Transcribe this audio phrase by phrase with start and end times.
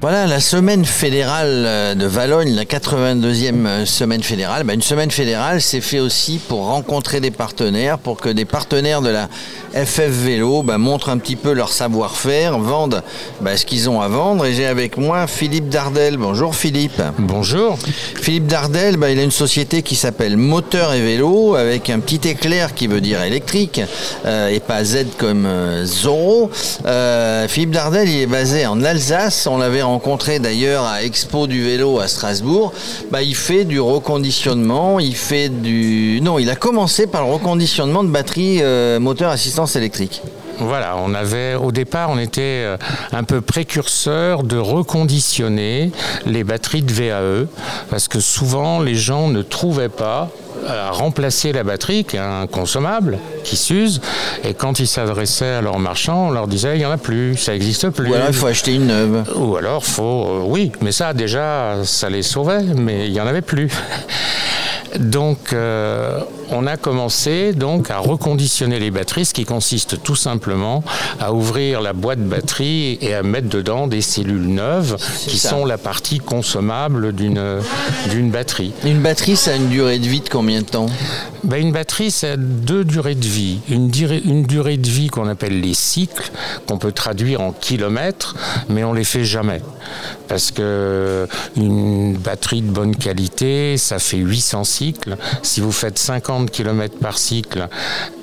[0.00, 4.64] Voilà la semaine fédérale euh, de Valogne, la 82e euh, semaine fédérale.
[4.64, 9.02] Ben, une semaine fédérale, c'est fait aussi pour rencontrer des partenaires, pour que des partenaires
[9.02, 9.28] de la
[9.74, 13.02] FF Vélo ben, montrent un petit peu leur savoir-faire, vendent
[13.42, 14.46] ben, ce qu'ils ont à vendre.
[14.46, 16.16] Et j'ai avec moi Philippe Dardel.
[16.16, 17.02] Bonjour Philippe.
[17.18, 17.78] Bonjour.
[18.22, 22.26] Philippe Dardel, ben, il a une société qui s'appelle Moteur et Vélo, avec un petit
[22.26, 23.82] éclair qui veut dire électrique,
[24.24, 25.46] euh, et pas Z comme
[25.84, 26.50] Zorro.
[26.86, 29.46] Euh, Philippe Dardel, il est basé en Alsace.
[29.46, 32.72] On l'avait rencontré d'ailleurs à Expo du vélo à Strasbourg.
[33.10, 36.20] Bah, il fait du reconditionnement, il fait du...
[36.22, 40.22] Non, il a commencé par le reconditionnement de batteries euh, moteur assistance électrique.
[40.60, 42.76] Voilà, on avait au départ, on était euh,
[43.12, 45.90] un peu précurseur de reconditionner
[46.26, 47.46] les batteries de VAE
[47.88, 50.28] parce que souvent les gens ne trouvaient pas
[50.66, 54.00] à remplacer la batterie, qui est un consommable, qui s'use,
[54.44, 57.36] et quand ils s'adressaient à leurs marchands, on leur disait il n'y en a plus,
[57.36, 58.10] ça n'existe plus.
[58.10, 59.24] Ou alors il faut acheter une neuve.
[59.36, 63.26] Ou alors faut, euh, oui, mais ça déjà, ça les sauvait, mais il n'y en
[63.26, 63.70] avait plus.
[64.98, 66.18] Donc, euh,
[66.50, 70.82] on a commencé donc à reconditionner les batteries, ce qui consiste tout simplement
[71.20, 74.96] à ouvrir la boîte batterie et à mettre dedans des cellules neuves
[75.28, 75.50] qui ça.
[75.50, 77.60] sont la partie consommable d'une
[78.10, 78.72] d'une batterie.
[78.84, 80.86] Une batterie, ça a une durée de vie de combien de temps?
[81.44, 83.60] Ben, une batterie, ça a deux durées de vie.
[83.68, 86.30] Une, durée- une durée de vie qu'on appelle les cycles,
[86.66, 88.34] qu'on peut traduire en kilomètres,
[88.68, 89.62] mais on les fait jamais.
[90.28, 93.29] Parce que une batterie de bonne qualité,
[93.76, 95.16] ça fait 800 cycles.
[95.42, 97.68] Si vous faites 50 km par cycle,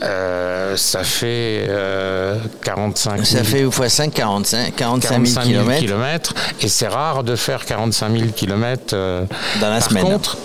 [0.04, 6.34] euh, ça fait euh, 45 Ça 000 fait une fois 5, 45, 45 000 km.
[6.62, 10.04] et c'est rare de faire 45 000 km Dans la par semaine.
[10.06, 10.38] contre,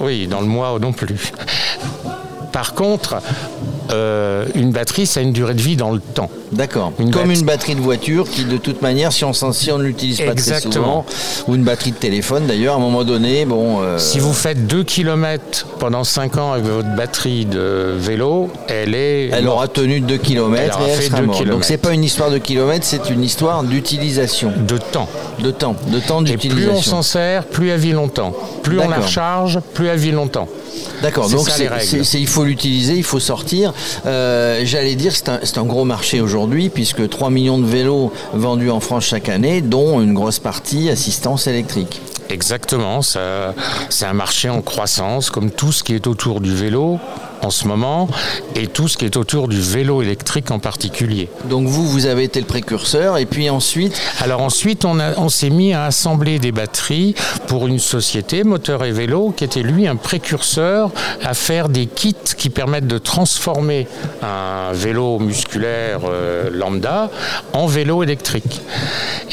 [0.00, 1.32] oui, dans le mois non plus.
[2.52, 3.16] Par contre,
[3.90, 6.30] euh, une batterie, ça a une durée de vie dans le temps.
[6.52, 6.92] D'accord.
[7.12, 9.84] Comme une batterie de voiture qui, de toute manière, si on s'en- si on ne
[9.84, 10.72] l'utilise pas très Exactement.
[10.72, 11.06] souvent,
[11.48, 13.80] ou une batterie de téléphone d'ailleurs, à un moment donné, bon.
[13.82, 18.94] euh, Si vous faites 2 km pendant 5 ans avec votre batterie de vélo, elle
[18.94, 19.28] est.
[19.32, 21.38] Elle aura tenu 2 km Elle aura et elle fait sera deux morte.
[21.38, 21.66] Donc kilomètres.
[21.66, 25.08] c'est pas une histoire de kilomètres, c'est une histoire d'utilisation, de temps.
[25.38, 26.82] de temps, de temps Et plus on d'utilisation.
[26.90, 28.32] s'en sert, plus elle vit longtemps.
[28.62, 30.48] Plus on la recharge, plus elle vit longtemps.
[31.02, 32.04] D'accord, donc ça, les règles.
[32.04, 33.72] c'est- il faut l'utiliser, il faut sortir.
[34.06, 38.12] Euh, J'allais dire c'est un, c'est un gros marché aujourd'hui puisque 3 millions de vélos
[38.32, 42.00] vendus en France chaque année, dont une grosse partie assistance électrique.
[42.28, 43.54] Exactement, ça-
[43.88, 46.98] c'est un marché en croissance, comme tout ce qui est autour du vélo
[47.42, 48.08] en ce moment,
[48.56, 51.28] et tout ce qui est autour du vélo électrique en particulier.
[51.48, 55.28] Donc vous, vous avez été le précurseur et puis ensuite, Alors ensuite, on, a- on
[55.28, 57.14] s'est mis à assembler des batteries
[57.46, 60.90] pour une société, Moteur et Vélo, qui était lui un précurseur
[61.22, 63.86] à faire des kits qui permettent de transformer
[64.22, 67.10] un vélo musculaire euh, lambda
[67.52, 68.60] en vélo électrique.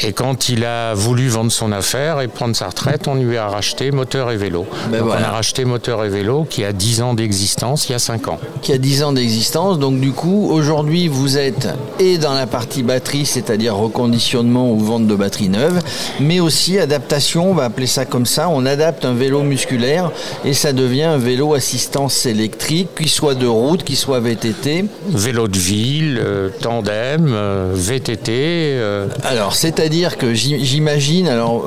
[0.00, 3.48] Et quand il a voulu vendre son affaire et prendre sa retraite, on lui a
[3.48, 4.66] racheté Moteur et Vélo.
[4.90, 5.22] Ben Donc voilà.
[5.22, 8.28] on a racheté Moteur et Vélo qui a 10 ans d'existence, il y a 5
[8.28, 8.38] ans.
[8.62, 9.78] qui a 10 ans d'existence.
[9.78, 15.06] Donc du coup, aujourd'hui, vous êtes et dans la partie batterie, c'est-à-dire reconditionnement ou vente
[15.06, 15.80] de batteries neuves,
[16.20, 20.10] mais aussi adaptation, on va appeler ça comme ça, on adapte un vélo musculaire
[20.44, 24.84] et ça devient un vélo assistance électrique, qu'il soit de route, qu'il soit VTT.
[25.08, 28.32] Vélo de ville, euh, tandem, euh, VTT.
[28.32, 31.66] euh, Alors, c'est-à-dire que j'im- j'imagine, alors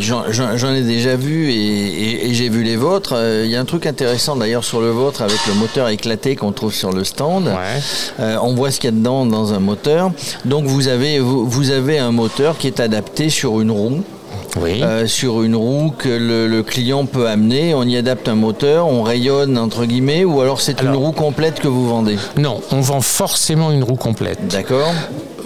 [0.00, 3.14] j'en ai déjà vu et, et- et j'ai vu les vôtres.
[3.44, 6.52] Il y a un truc intéressant d'ailleurs sur le vôtre avec le moteur éclaté qu'on
[6.52, 7.46] trouve sur le stand.
[7.48, 8.36] Ouais.
[8.42, 10.10] On voit ce qu'il y a dedans dans un moteur.
[10.44, 14.02] Donc vous avez, vous, vous avez un moteur qui est adapté sur une roue.
[14.60, 14.80] Oui.
[14.82, 18.86] euh, sur une roue que le, le client peut amener, on y adapte un moteur,
[18.88, 22.16] on rayonne entre guillemets, ou alors c'est une roue complète que vous vendez.
[22.36, 24.48] Non, on vend forcément une roue complète.
[24.48, 24.92] D'accord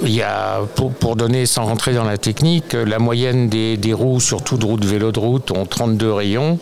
[0.03, 3.93] Il y a, pour, pour donner, sans rentrer dans la technique, la moyenne des, des
[3.93, 6.59] roues, surtout de route, vélo de route, ont 32 rayons.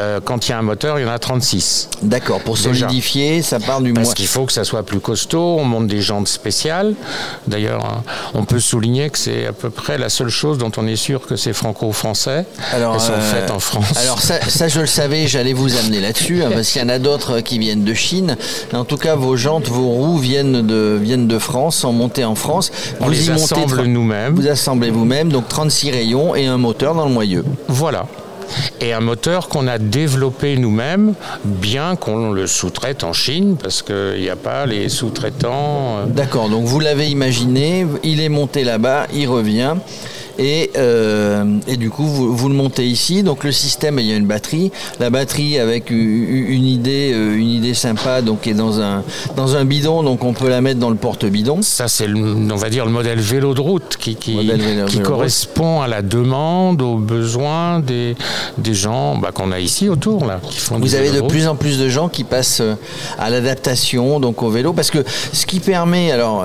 [0.00, 1.88] Euh, quand il y a un moteur, il y en a 36.
[2.02, 2.72] D'accord, pour Déjà.
[2.72, 4.14] solidifier, ça part du Parce mois.
[4.14, 6.94] qu'il faut que ça soit plus costaud, on monte des jantes spéciales.
[7.46, 8.02] D'ailleurs, hein,
[8.34, 11.26] on peut souligner que c'est à peu près la seule chose dont on est sûr
[11.26, 12.46] que c'est franco-français.
[12.74, 13.96] Elles sont euh, faites en France.
[13.96, 16.88] Alors ça, ça, je le savais, j'allais vous amener là-dessus, hein, parce qu'il y en
[16.88, 18.36] a d'autres qui viennent de Chine.
[18.72, 22.34] En tout cas, vos jantes, vos roues viennent de, viennent de France, sont montées en
[22.34, 22.70] France.
[23.00, 24.34] on vous les y assemble nous-mêmes.
[24.34, 27.44] Vous assemblez vous-même, donc 36 rayons et un moteur dans le moyeu.
[27.68, 28.06] Voilà.
[28.80, 31.14] Et un moteur qu'on a développé nous-mêmes,
[31.44, 35.98] bien qu'on le sous-traite en Chine, parce qu'il n'y a pas les sous-traitants.
[35.98, 39.74] euh, D'accord, donc vous l'avez imaginé, il est monté là-bas, il revient.
[40.38, 43.22] Et, euh, et du coup, vous, vous, le montez ici.
[43.22, 44.72] Donc le système, il y a une batterie.
[44.98, 49.02] La batterie avec une idée, euh, une idée sympa, donc est dans un
[49.36, 51.62] dans un bidon, donc on peut la mettre dans le porte-bidon.
[51.62, 54.50] Ça, c'est on va dire le modèle vélo de route qui qui,
[54.88, 58.16] qui correspond à la demande, aux besoins des
[58.58, 60.40] des gens bah, qu'on a ici autour là.
[60.48, 62.74] Qui font vous avez de, plus en plus de gens qui passent euh,
[63.18, 66.44] à l'adaptation, donc au vélo, parce que ce qui permet, alors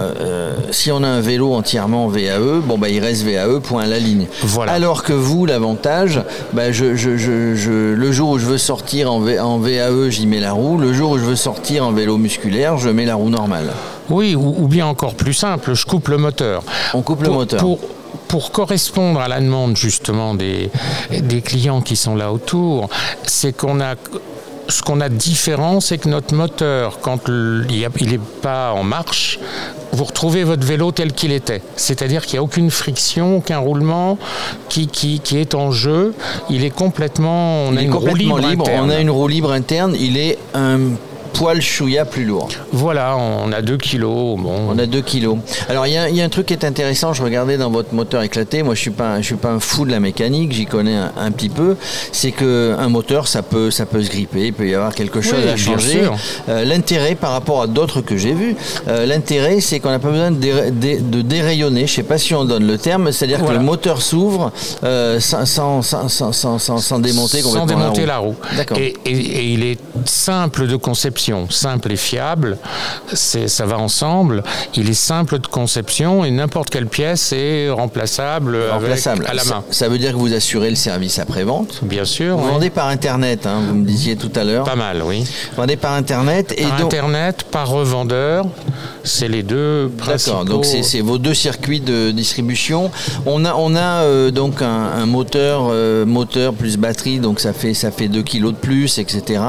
[0.71, 4.27] si on a un vélo entièrement VAE, bon bah il reste VAE point la ligne.
[4.41, 4.71] Voilà.
[4.71, 6.21] Alors que vous, l'avantage,
[6.53, 10.77] bah, je, le jour où je veux sortir en, en VAE, j'y mets la roue.
[10.77, 13.71] Le jour où je veux sortir en vélo musculaire, je mets la roue normale.
[14.09, 16.63] Oui, ou, bien encore plus simple, je coupe le moteur.
[16.93, 17.59] On coupe le moteur.
[17.59, 17.79] Pour,
[18.27, 20.71] pour correspondre à la demande justement des,
[21.11, 22.89] des clients qui sont là autour,
[23.25, 23.95] c'est qu'on a
[24.69, 29.39] ce qu'on a de différent, c'est que notre moteur, quand il n'est pas en marche,
[29.91, 31.61] vous retrouvez votre vélo tel qu'il était.
[31.75, 34.17] C'est-à-dire qu'il n'y a aucune friction, aucun roulement
[34.69, 36.13] qui, qui, est en jeu.
[36.49, 37.67] Il est complètement.
[37.67, 38.69] On a une roue libre.
[38.79, 39.95] On a une roue libre interne.
[39.99, 40.79] Il est un
[41.37, 42.49] poil chouïa plus lourd.
[42.71, 44.39] Voilà, on a 2 kilos.
[44.39, 44.69] Bon.
[44.69, 45.37] On a 2 kilos.
[45.69, 47.13] Alors, il y, a un truc qui est intéressant.
[47.13, 48.63] Je regardais dans votre moteur éclaté.
[48.63, 50.51] Moi, je suis pas, je suis pas un fou de la mécanique.
[50.51, 51.75] J'y connais un, petit peu.
[52.11, 54.47] C'est que un moteur, ça peut, ça peut se gripper.
[54.47, 56.09] Il peut y avoir quelque chose à changer.
[56.49, 58.55] Euh, l'intérêt par rapport à d'autres que j'ai vus,
[58.87, 61.85] euh, l'intérêt, c'est qu'on n'a pas besoin de, dérayonner.
[61.85, 63.11] Je sais pas si on donne le terme.
[63.11, 64.51] C'est-à-dire que le moteur s'ouvre
[64.83, 68.35] euh, sans, sans, sans, sans, démonter complètement sans démonter la roue.
[68.55, 68.81] La roue.
[68.81, 72.57] et, et il est simple de conception simple et fiable,
[73.13, 74.43] ça va ensemble.
[74.75, 79.25] Il est simple de conception et n'importe quelle pièce est remplaçable, remplaçable.
[79.27, 79.63] à la main.
[79.71, 82.37] Ça, veut dire que vous assurez le service après-vente Bien sûr.
[82.37, 84.65] Vous vendez par Internet, hein, vous me disiez tout à l'heure.
[84.65, 85.21] Pas mal, oui.
[85.51, 86.53] Vous vendez par Internet.
[86.57, 88.45] Et par Internet, par revendeur.
[89.03, 90.37] C'est les deux principaux.
[90.37, 92.91] D'accord, donc c'est vos deux circuits de distribution.
[93.25, 97.73] On a, on a euh, donc un, moteur, euh, moteur plus batterie, donc ça fait,
[97.73, 99.41] ça fait 2 kilos de plus, etc.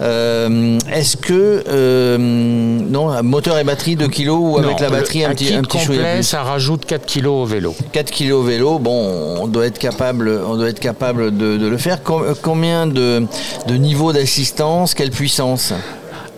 [0.00, 5.30] Euh, est-ce que euh, non, moteur et batterie 2 kg ou avec la batterie un,
[5.30, 7.76] petit, un petit complet, ça rajoute 4 kg au vélo.
[7.92, 11.78] 4 kg au vélo, bon, on doit être capable, on doit être capable de, le
[11.78, 12.00] faire.
[12.42, 13.24] Combien de,
[13.68, 15.72] de niveaux d'assistance, quelle puissance?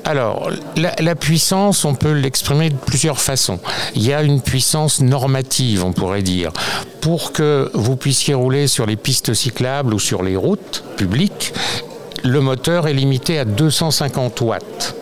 [0.04, 3.60] Alors, la, la, puissance, on peut l'exprimer de plusieurs façons.
[3.94, 6.52] Il y a une puissance normative, on pourrait dire.
[7.00, 11.54] Pour que vous puissiez rouler sur les pistes cyclables ou sur les routes publiques,
[12.24, 14.94] le moteur est limité à 250 watts.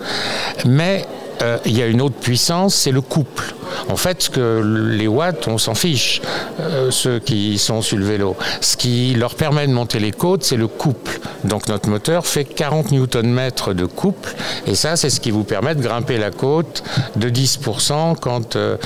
[0.65, 1.05] Mais
[1.43, 3.56] euh, il y a une autre puissance, c'est le couple.
[3.89, 6.21] En fait, que les watts, on s'en fiche,
[6.61, 8.37] euh, ceux qui sont sur le vélo.
[8.61, 11.21] Ce qui leur permet de monter les côtes, c'est le couple.
[11.45, 14.35] Donc notre moteur fait 40 Nm de couple,
[14.67, 16.83] et ça, c'est ce qui vous permet de grimper la côte
[17.17, 18.77] de 10% quand euh,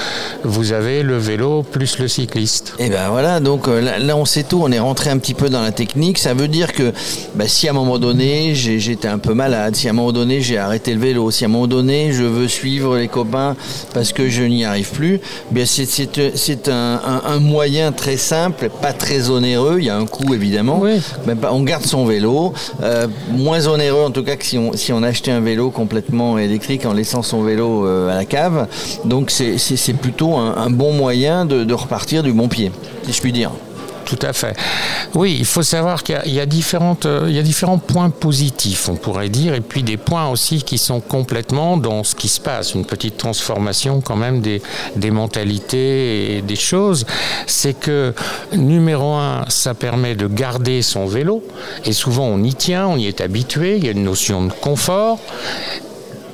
[0.44, 2.74] vous avez le vélo plus le cycliste.
[2.78, 5.48] Et ben voilà, donc euh, là, on sait tout, on est rentré un petit peu
[5.48, 6.18] dans la technique.
[6.18, 6.92] Ça veut dire que
[7.34, 10.40] bah, si à un moment donné, j'étais un peu malade, si à un moment donné,
[10.40, 13.56] j'ai arrêté le vélo, si à un moment donné, je veux suivre les copains
[13.94, 15.20] parce que je n'y arrive plus,
[15.50, 19.76] bien c'est un, un, moyen très simple, pas très onéreux.
[19.78, 20.82] Il y a un coût évidemment.
[21.26, 22.52] Mais on garde son vélo,
[22.82, 26.38] euh, moins onéreux en tout cas que si on, si on achetait un vélo complètement
[26.38, 28.66] électrique en laissant son vélo euh, à la cave.
[29.04, 32.70] Donc c'est plutôt un, bon moyen de, de repartir du bon pied,
[33.04, 33.50] si je puis dire
[34.10, 34.56] tout à fait.
[35.14, 38.96] Oui, il faut savoir qu'il y, a différentes, euh, y a différents points positifs, on
[38.96, 42.74] pourrait dire, et puis des points aussi qui sont complètement dans ce qui se passe,
[42.74, 44.60] une petite transformation quand même des,
[45.12, 47.06] mentalités et des choses.
[47.46, 48.12] C'est que
[48.52, 51.44] numéro un, ça permet de garder son vélo,
[51.84, 54.52] et souvent on y tient, on y est habitué, il y a une notion de
[54.52, 55.20] confort.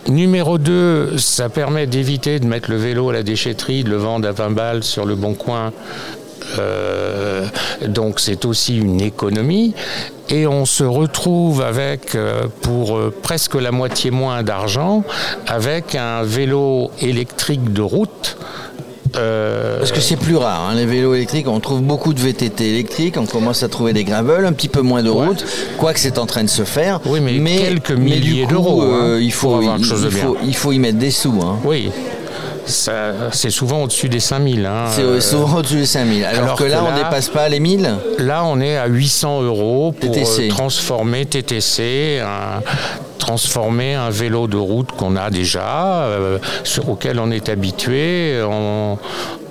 [0.09, 4.29] Numéro 2, ça permet d'éviter de mettre le vélo à la déchetterie, de le vendre
[4.29, 5.73] à 20 balles sur le bon coin
[7.89, 9.75] donc c'est aussi une économie.
[10.29, 15.05] Et on se retrouve avec, euh, pour euh, presque la moitié moins d'argent,
[15.47, 18.37] avec un vélo électrique de route.
[19.13, 21.49] Parce que c'est plus rare, hein, les vélos électriques.
[21.49, 24.83] On trouve beaucoup de VTT électriques, on commence à trouver des gravels, un petit peu
[24.83, 25.43] moins de route,
[25.79, 27.01] quoique c'est en train de se faire.
[27.07, 28.83] Oui, mais, quelques milliers d'euros.
[28.83, 31.41] Hein, il, faut, il, faut, il faut y mettre des sous.
[31.43, 31.57] Hein.
[31.65, 31.91] Oui,
[32.67, 34.67] c'est souvent au-dessus des 5000.
[34.67, 36.25] Hein, c'est souvent au-dessus des 5000.
[36.25, 39.43] Alors, alors que, là, on ne dépasse pas les 1000 Là, on est à 800
[39.43, 42.23] euros pour euh, transformer TTC,
[43.19, 46.39] transformer un vélo de route qu'on a déjà, euh,
[46.87, 48.99] auquel on est habitué, en,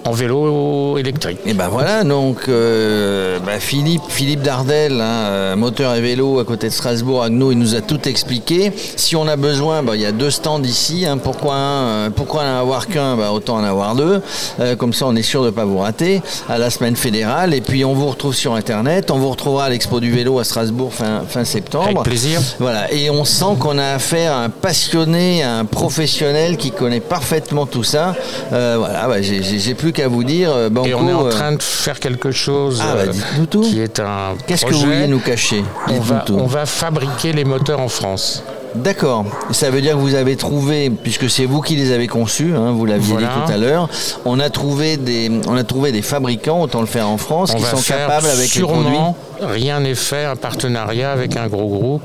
[0.05, 1.39] en vélo électrique.
[1.45, 6.45] Et ben voilà, donc euh, bah, Philippe, Philippe Dardel, hein, euh, moteur et vélo à
[6.45, 8.71] côté de Strasbourg, Agno, il nous a tout expliqué.
[8.95, 11.07] Si on a besoin, bah, il y a deux stands ici.
[11.07, 13.17] Hein, pourquoi, un, pourquoi en avoir qu'un?
[13.17, 14.21] Bah, Autant en avoir deux.
[14.59, 17.55] Euh, comme ça, on est sûr de ne pas vous rater à la semaine fédérale.
[17.55, 19.09] Et puis, on vous retrouve sur Internet.
[19.09, 21.87] On vous retrouvera à l'Expo du vélo à Strasbourg fin, fin septembre.
[21.87, 22.39] Avec plaisir.
[22.59, 22.93] Voilà.
[22.93, 27.65] Et on sent qu'on a affaire à un passionné, à un professionnel qui connaît parfaitement
[27.65, 28.15] tout ça.
[28.51, 30.51] voilà, j'ai plus qu'à vous dire.
[30.53, 33.81] Euh, et on est en euh, train de faire quelque chose ah, bah, euh, qui
[33.81, 34.35] est un.
[34.45, 35.63] Qu'est-ce que vous voulez nous cacher?
[35.87, 38.43] On va, on va fabriquer les moteurs en France.
[38.75, 39.25] D'accord.
[39.51, 42.71] Ça veut dire que vous avez trouvé, puisque c'est vous qui les avez conçus, hein,
[42.71, 43.89] vous l'aviez dit tout à l'heure,
[44.25, 47.63] on a trouvé des, on a trouvé des fabricants, autant le faire en France, qui
[47.63, 48.97] sont capables avec les produits
[49.41, 52.03] rien n'est fait, un partenariat avec un gros groupe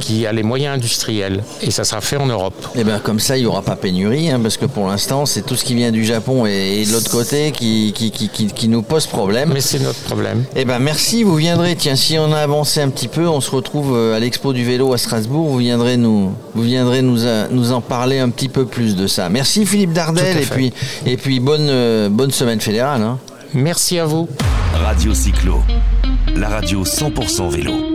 [0.00, 1.42] qui a les moyens industriels.
[1.62, 2.54] Et ça sera fait en Europe.
[2.74, 5.26] Et eh bien comme ça, il n'y aura pas pénurie, hein, parce que pour l'instant,
[5.26, 9.06] c'est tout ce qui vient du Japon et, de l'autre côté qui, qui, nous pose
[9.06, 9.50] problème.
[9.52, 10.44] Mais c'est notre problème.
[10.54, 13.40] Et eh bien merci, vous viendrez, tiens, si on a avancé un petit peu, on
[13.40, 17.20] se retrouve euh, à l'expo du vélo à Strasbourg, vous viendrez nous, vous viendrez nous,
[17.50, 19.28] nous en parler un petit peu plus de ça.
[19.28, 20.72] Merci Philippe Dardel, et puis,
[21.06, 23.02] et puis bonne, euh, bonne semaine fédérale.
[23.02, 23.18] Hein.
[23.54, 24.28] Merci à vous.
[24.74, 25.62] Radio Cyclo,
[26.36, 27.87] la radio 100% vélo.